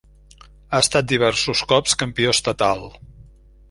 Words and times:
Ha 0.69 0.79
estat 0.85 1.11
diversos 1.13 1.63
cops 1.75 1.97
campió 2.03 2.37
estatal. 2.41 2.87